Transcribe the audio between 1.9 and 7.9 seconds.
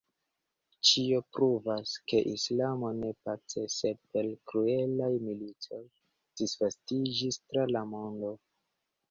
ke islamo ne pace sed per kruelaj militoj disvastiĝis tra la